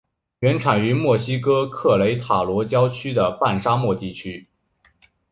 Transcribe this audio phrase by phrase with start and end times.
[0.39, 4.47] 原产于墨西哥克雷塔罗郊区的半沙漠地区。